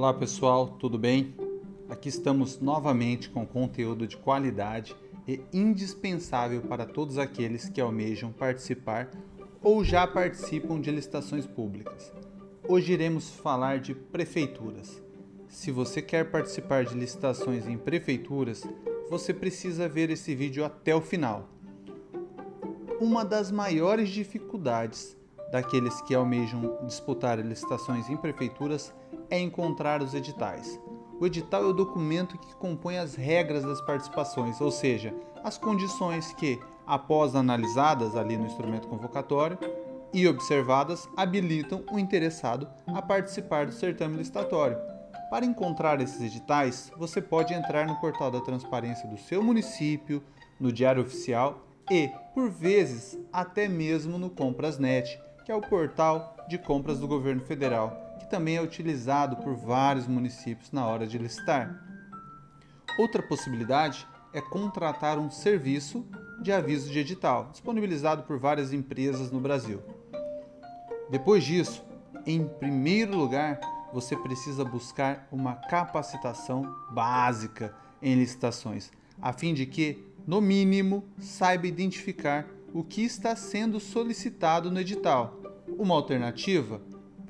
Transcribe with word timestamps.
Olá 0.00 0.14
pessoal, 0.14 0.66
tudo 0.66 0.96
bem? 0.96 1.34
Aqui 1.86 2.08
estamos 2.08 2.58
novamente 2.58 3.28
com 3.28 3.46
conteúdo 3.46 4.06
de 4.06 4.16
qualidade 4.16 4.96
e 5.28 5.42
indispensável 5.52 6.62
para 6.62 6.86
todos 6.86 7.18
aqueles 7.18 7.68
que 7.68 7.82
almejam 7.82 8.32
participar 8.32 9.10
ou 9.62 9.84
já 9.84 10.06
participam 10.06 10.80
de 10.80 10.90
licitações 10.90 11.46
públicas. 11.46 12.10
Hoje 12.66 12.94
iremos 12.94 13.28
falar 13.28 13.78
de 13.78 13.94
prefeituras. 13.94 15.02
Se 15.46 15.70
você 15.70 16.00
quer 16.00 16.30
participar 16.30 16.86
de 16.86 16.94
licitações 16.94 17.68
em 17.68 17.76
prefeituras, 17.76 18.66
você 19.10 19.34
precisa 19.34 19.86
ver 19.86 20.08
esse 20.08 20.34
vídeo 20.34 20.64
até 20.64 20.94
o 20.94 21.02
final. 21.02 21.46
Uma 22.98 23.22
das 23.22 23.50
maiores 23.50 24.08
dificuldades 24.08 25.14
daqueles 25.52 26.00
que 26.00 26.14
almejam 26.14 26.78
disputar 26.86 27.38
licitações 27.38 28.08
em 28.08 28.16
prefeituras 28.16 28.94
é 29.09 29.09
encontrar 29.38 30.02
os 30.02 30.14
editais. 30.14 30.80
O 31.20 31.26
edital 31.26 31.64
é 31.64 31.66
o 31.66 31.72
documento 31.74 32.38
que 32.38 32.54
compõe 32.54 32.96
as 32.96 33.14
regras 33.14 33.62
das 33.62 33.80
participações, 33.82 34.58
ou 34.60 34.70
seja, 34.70 35.14
as 35.44 35.58
condições 35.58 36.32
que, 36.32 36.58
após 36.86 37.34
analisadas 37.34 38.16
ali 38.16 38.38
no 38.38 38.46
instrumento 38.46 38.88
convocatório 38.88 39.58
e 40.14 40.26
observadas, 40.26 41.06
habilitam 41.16 41.84
o 41.92 41.98
interessado 41.98 42.66
a 42.86 43.02
participar 43.02 43.66
do 43.66 43.72
certame 43.72 44.16
licitatório. 44.16 44.78
Para 45.30 45.44
encontrar 45.44 46.00
esses 46.00 46.20
editais, 46.20 46.90
você 46.96 47.20
pode 47.20 47.54
entrar 47.54 47.86
no 47.86 48.00
portal 48.00 48.30
da 48.30 48.40
transparência 48.40 49.08
do 49.08 49.18
seu 49.18 49.42
município, 49.42 50.22
no 50.58 50.72
Diário 50.72 51.02
Oficial 51.02 51.66
e, 51.90 52.10
por 52.34 52.50
vezes, 52.50 53.18
até 53.32 53.68
mesmo 53.68 54.18
no 54.18 54.30
Comprasnet, 54.30 55.20
que 55.44 55.52
é 55.52 55.54
o 55.54 55.60
portal 55.60 56.34
de 56.48 56.58
compras 56.58 56.98
do 56.98 57.06
governo 57.06 57.42
federal 57.42 58.09
também 58.30 58.56
é 58.56 58.62
utilizado 58.62 59.36
por 59.36 59.54
vários 59.54 60.06
municípios 60.06 60.70
na 60.70 60.86
hora 60.86 61.06
de 61.06 61.18
licitar. 61.18 61.84
Outra 62.96 63.20
possibilidade 63.20 64.06
é 64.32 64.40
contratar 64.40 65.18
um 65.18 65.30
serviço 65.30 66.06
de 66.40 66.52
aviso 66.52 66.90
de 66.90 66.98
edital, 66.98 67.48
disponibilizado 67.50 68.22
por 68.22 68.38
várias 68.38 68.72
empresas 68.72 69.30
no 69.30 69.40
Brasil. 69.40 69.82
Depois 71.10 71.42
disso, 71.42 71.84
em 72.24 72.46
primeiro 72.46 73.16
lugar, 73.16 73.58
você 73.92 74.16
precisa 74.16 74.64
buscar 74.64 75.26
uma 75.32 75.56
capacitação 75.56 76.72
básica 76.92 77.74
em 78.00 78.14
licitações, 78.14 78.92
a 79.20 79.32
fim 79.32 79.52
de 79.52 79.66
que, 79.66 80.04
no 80.26 80.40
mínimo, 80.40 81.04
saiba 81.18 81.66
identificar 81.66 82.46
o 82.72 82.84
que 82.84 83.02
está 83.02 83.34
sendo 83.34 83.80
solicitado 83.80 84.70
no 84.70 84.78
edital. 84.78 85.36
Uma 85.76 85.94
alternativa 85.94 86.80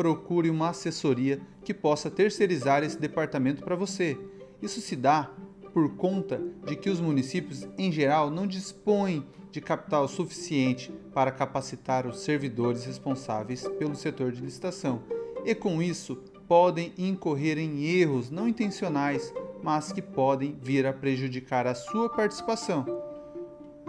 procure 0.00 0.48
uma 0.48 0.70
assessoria 0.70 1.42
que 1.62 1.74
possa 1.74 2.10
terceirizar 2.10 2.82
esse 2.82 2.98
departamento 2.98 3.62
para 3.62 3.76
você. 3.76 4.18
Isso 4.62 4.80
se 4.80 4.96
dá 4.96 5.30
por 5.74 5.94
conta 5.94 6.40
de 6.66 6.74
que 6.74 6.88
os 6.88 6.98
municípios, 6.98 7.68
em 7.76 7.92
geral, 7.92 8.30
não 8.30 8.46
dispõem 8.46 9.26
de 9.52 9.60
capital 9.60 10.08
suficiente 10.08 10.90
para 11.12 11.30
capacitar 11.30 12.06
os 12.06 12.20
servidores 12.20 12.86
responsáveis 12.86 13.68
pelo 13.78 13.94
setor 13.94 14.32
de 14.32 14.40
licitação 14.40 15.02
e, 15.44 15.54
com 15.54 15.82
isso, 15.82 16.16
podem 16.48 16.94
incorrer 16.96 17.58
em 17.58 17.84
erros 17.84 18.30
não 18.30 18.48
intencionais, 18.48 19.34
mas 19.62 19.92
que 19.92 20.00
podem 20.00 20.56
vir 20.62 20.86
a 20.86 20.94
prejudicar 20.94 21.66
a 21.66 21.74
sua 21.74 22.08
participação. 22.08 22.86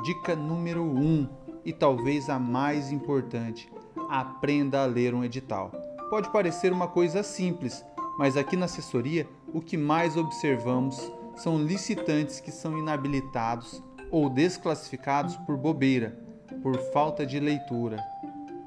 Dica 0.04 0.36
número 0.36 0.84
1 0.84 1.00
um, 1.00 1.30
e 1.64 1.72
talvez 1.72 2.30
a 2.30 2.38
mais 2.38 2.92
importante: 2.92 3.72
aprenda 4.10 4.84
a 4.84 4.86
ler 4.86 5.14
um 5.14 5.24
edital 5.24 5.81
pode 6.12 6.30
parecer 6.30 6.74
uma 6.74 6.90
coisa 6.90 7.24
simples, 7.24 7.86
mas 8.20 8.36
aqui 8.36 8.58
na 8.58 8.66
assessoria 8.66 9.26
o 9.54 9.62
que 9.62 9.78
mais 9.78 10.18
observamos 10.18 11.10
são 11.38 11.58
licitantes 11.58 12.42
que 12.42 12.52
são 12.52 12.78
inabilitados 12.78 13.82
ou 14.12 14.30
desclassificados 14.30 15.38
por 15.38 15.56
bobeira, 15.56 16.20
por 16.62 16.78
falta 16.92 17.26
de 17.26 17.40
leitura. 17.40 18.04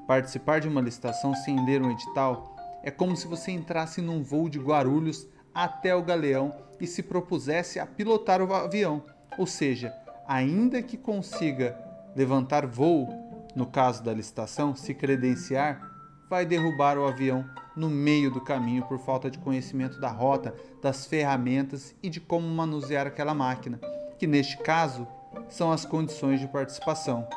Participar 0.07 0.59
de 0.59 0.67
uma 0.67 0.81
licitação 0.81 1.35
sem 1.35 1.63
ler 1.63 1.83
um 1.83 1.91
edital 1.91 2.55
é 2.81 2.89
como 2.89 3.15
se 3.15 3.27
você 3.27 3.51
entrasse 3.51 4.01
num 4.01 4.23
voo 4.23 4.49
de 4.49 4.57
Guarulhos 4.57 5.27
até 5.53 5.95
o 5.95 6.01
Galeão 6.01 6.51
e 6.81 6.87
se 6.87 7.03
propusesse 7.03 7.79
a 7.79 7.85
pilotar 7.85 8.41
o 8.41 8.51
avião, 8.51 9.03
ou 9.37 9.45
seja, 9.45 9.93
ainda 10.27 10.81
que 10.81 10.97
consiga 10.97 11.77
levantar 12.15 12.65
voo, 12.65 13.07
no 13.55 13.67
caso 13.67 14.03
da 14.03 14.11
licitação, 14.11 14.75
se 14.75 14.95
credenciar, 14.95 15.94
vai 16.29 16.45
derrubar 16.45 16.97
o 16.97 17.05
avião 17.05 17.45
no 17.75 17.89
meio 17.89 18.31
do 18.31 18.41
caminho 18.41 18.83
por 18.85 18.97
falta 18.97 19.29
de 19.29 19.37
conhecimento 19.37 19.99
da 19.99 20.09
rota, 20.09 20.55
das 20.81 21.05
ferramentas 21.05 21.95
e 22.01 22.09
de 22.09 22.19
como 22.19 22.47
manusear 22.47 23.05
aquela 23.05 23.33
máquina, 23.33 23.79
que 24.17 24.25
neste 24.25 24.57
caso 24.57 25.07
são 25.49 25.71
as 25.71 25.85
condições 25.85 26.39
de 26.39 26.47
participação. 26.47 27.27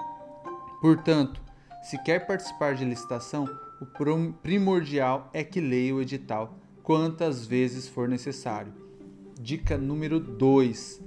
Portanto, 0.80 1.40
se 1.82 1.98
quer 2.02 2.26
participar 2.26 2.74
de 2.74 2.84
licitação, 2.84 3.48
o 3.80 3.86
primordial 4.42 5.28
é 5.32 5.42
que 5.42 5.60
leia 5.60 5.94
o 5.94 6.02
edital 6.02 6.54
quantas 6.82 7.46
vezes 7.46 7.88
for 7.88 8.08
necessário. 8.08 8.72
Dica 9.40 9.76
número 9.76 10.18
2: 10.18 11.00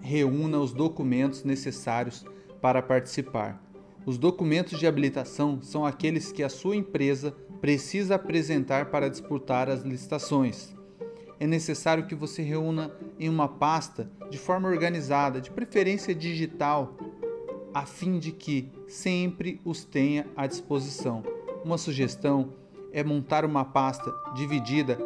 reúna 0.00 0.58
os 0.58 0.72
documentos 0.72 1.44
necessários 1.44 2.24
para 2.60 2.82
participar. 2.82 3.62
Os 4.08 4.16
documentos 4.16 4.78
de 4.78 4.86
habilitação 4.86 5.60
são 5.60 5.84
aqueles 5.84 6.32
que 6.32 6.42
a 6.42 6.48
sua 6.48 6.74
empresa 6.74 7.36
precisa 7.60 8.14
apresentar 8.14 8.86
para 8.86 9.10
disputar 9.10 9.68
as 9.68 9.82
licitações. 9.82 10.74
É 11.38 11.46
necessário 11.46 12.06
que 12.06 12.14
você 12.14 12.40
reúna 12.40 12.90
em 13.20 13.28
uma 13.28 13.46
pasta 13.46 14.10
de 14.30 14.38
forma 14.38 14.66
organizada, 14.66 15.42
de 15.42 15.50
preferência 15.50 16.14
digital, 16.14 16.96
a 17.74 17.84
fim 17.84 18.18
de 18.18 18.32
que 18.32 18.72
sempre 18.86 19.60
os 19.62 19.84
tenha 19.84 20.26
à 20.34 20.46
disposição. 20.46 21.22
Uma 21.62 21.76
sugestão 21.76 22.54
é 22.90 23.04
montar 23.04 23.44
uma 23.44 23.62
pasta 23.62 24.10
dividida 24.34 24.98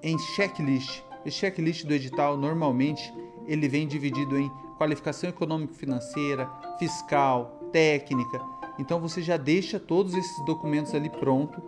em 0.00 0.16
checklist. 0.16 1.02
O 1.26 1.28
checklist 1.28 1.84
do 1.84 1.92
edital 1.92 2.36
normalmente 2.36 3.02
ele 3.48 3.66
vem 3.66 3.84
dividido 3.84 4.38
em 4.38 4.48
qualificação 4.78 5.28
econômico-financeira, 5.28 6.48
fiscal, 6.78 7.61
técnica. 7.72 8.40
Então 8.78 9.00
você 9.00 9.22
já 9.22 9.36
deixa 9.36 9.80
todos 9.80 10.14
esses 10.14 10.44
documentos 10.44 10.94
ali 10.94 11.10
pronto 11.10 11.62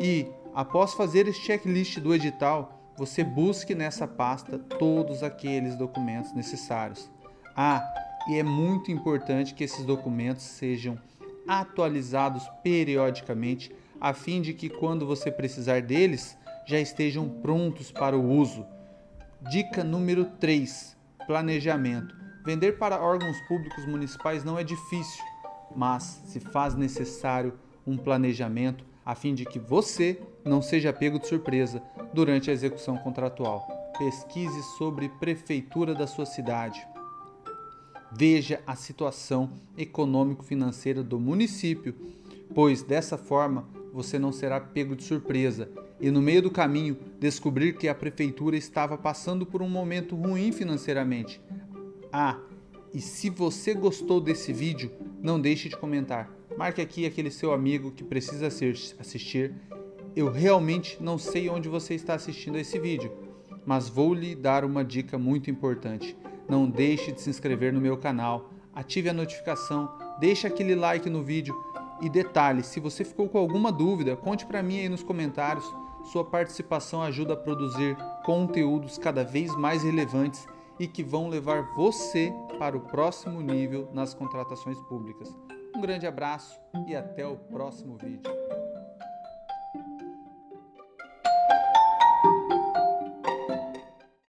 e 0.00 0.26
após 0.54 0.94
fazer 0.94 1.28
esse 1.28 1.40
checklist 1.40 1.98
do 1.98 2.14
edital, 2.14 2.92
você 2.96 3.24
busque 3.24 3.74
nessa 3.74 4.06
pasta 4.06 4.58
todos 4.58 5.22
aqueles 5.22 5.76
documentos 5.76 6.32
necessários. 6.32 7.10
Ah, 7.56 7.82
e 8.28 8.38
é 8.38 8.42
muito 8.42 8.90
importante 8.90 9.54
que 9.54 9.64
esses 9.64 9.84
documentos 9.84 10.44
sejam 10.44 10.98
atualizados 11.46 12.48
periodicamente, 12.62 13.74
a 14.00 14.14
fim 14.14 14.40
de 14.40 14.54
que 14.54 14.68
quando 14.68 15.06
você 15.06 15.30
precisar 15.30 15.82
deles, 15.82 16.36
já 16.66 16.78
estejam 16.80 17.28
prontos 17.28 17.92
para 17.92 18.16
o 18.16 18.30
uso. 18.30 18.64
Dica 19.50 19.84
número 19.84 20.24
3: 20.40 20.96
planejamento. 21.26 22.14
Vender 22.44 22.78
para 22.78 23.00
órgãos 23.00 23.36
públicos 23.48 23.86
municipais 23.86 24.44
não 24.44 24.58
é 24.58 24.64
difícil 24.64 25.22
mas 25.74 26.22
se 26.26 26.40
faz 26.40 26.74
necessário 26.74 27.54
um 27.86 27.96
planejamento 27.96 28.84
a 29.04 29.14
fim 29.14 29.34
de 29.34 29.44
que 29.44 29.58
você 29.58 30.20
não 30.44 30.62
seja 30.62 30.92
pego 30.92 31.18
de 31.18 31.28
surpresa 31.28 31.82
durante 32.12 32.50
a 32.50 32.52
execução 32.52 32.96
contratual. 32.96 33.66
Pesquise 33.98 34.62
sobre 34.78 35.08
prefeitura 35.08 35.94
da 35.94 36.06
sua 36.06 36.24
cidade. 36.24 36.86
Veja 38.16 38.62
a 38.66 38.74
situação 38.74 39.50
econômico-financeira 39.76 41.02
do 41.02 41.18
município, 41.18 41.94
pois 42.54 42.82
dessa 42.82 43.18
forma 43.18 43.68
você 43.92 44.18
não 44.18 44.32
será 44.32 44.60
pego 44.60 44.96
de 44.96 45.04
surpresa 45.04 45.68
e 46.00 46.10
no 46.10 46.20
meio 46.20 46.42
do 46.42 46.50
caminho 46.50 46.96
descobrir 47.20 47.76
que 47.76 47.88
a 47.88 47.94
prefeitura 47.94 48.56
estava 48.56 48.98
passando 48.98 49.46
por 49.46 49.62
um 49.62 49.68
momento 49.68 50.16
ruim 50.16 50.50
financeiramente. 50.52 51.40
Ah, 52.12 52.38
e 52.92 53.00
se 53.00 53.30
você 53.30 53.74
gostou 53.74 54.20
desse 54.20 54.52
vídeo, 54.52 54.90
não 55.24 55.40
deixe 55.40 55.70
de 55.70 55.76
comentar. 55.76 56.30
Marque 56.54 56.82
aqui 56.82 57.06
aquele 57.06 57.30
seu 57.30 57.54
amigo 57.54 57.90
que 57.90 58.04
precisa 58.04 58.46
assistir. 58.46 59.54
Eu 60.14 60.30
realmente 60.30 61.02
não 61.02 61.16
sei 61.16 61.48
onde 61.48 61.66
você 61.66 61.94
está 61.94 62.12
assistindo 62.12 62.58
esse 62.58 62.78
vídeo, 62.78 63.10
mas 63.64 63.88
vou 63.88 64.12
lhe 64.12 64.34
dar 64.34 64.66
uma 64.66 64.84
dica 64.84 65.16
muito 65.16 65.50
importante. 65.50 66.14
Não 66.46 66.68
deixe 66.68 67.10
de 67.10 67.22
se 67.22 67.30
inscrever 67.30 67.72
no 67.72 67.80
meu 67.80 67.96
canal, 67.96 68.50
ative 68.74 69.08
a 69.08 69.14
notificação, 69.14 69.90
deixe 70.20 70.46
aquele 70.46 70.74
like 70.74 71.08
no 71.08 71.22
vídeo 71.22 71.56
e 72.02 72.10
detalhe, 72.10 72.62
se 72.62 72.78
você 72.78 73.02
ficou 73.02 73.26
com 73.26 73.38
alguma 73.38 73.72
dúvida, 73.72 74.14
conte 74.14 74.44
para 74.44 74.62
mim 74.62 74.80
aí 74.80 74.90
nos 74.90 75.02
comentários. 75.02 75.64
Sua 76.12 76.22
participação 76.22 77.02
ajuda 77.02 77.32
a 77.32 77.36
produzir 77.36 77.96
conteúdos 78.26 78.98
cada 78.98 79.24
vez 79.24 79.56
mais 79.56 79.82
relevantes 79.82 80.46
e 80.78 80.86
que 80.86 81.02
vão 81.02 81.28
levar 81.28 81.62
você 81.74 82.32
para 82.58 82.76
o 82.76 82.80
próximo 82.80 83.40
nível 83.40 83.88
nas 83.92 84.14
contratações 84.14 84.78
públicas. 84.82 85.34
Um 85.74 85.80
grande 85.80 86.06
abraço 86.06 86.60
e 86.86 86.94
até 86.94 87.26
o 87.26 87.36
próximo 87.36 87.96
vídeo. 87.96 88.32